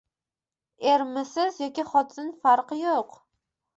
Ermisiz 0.93 1.61
yoki 1.65 1.85
xotin 1.93 2.33
farqi 2.47 2.81
yo‘q. 2.85 3.21